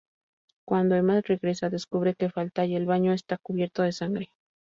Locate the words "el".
2.75-2.87